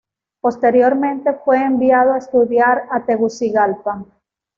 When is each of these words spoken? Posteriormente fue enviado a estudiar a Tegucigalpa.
Posteriormente 0.41 1.31
fue 1.45 1.61
enviado 1.63 2.13
a 2.13 2.17
estudiar 2.17 2.87
a 2.89 3.05
Tegucigalpa. 3.05 4.03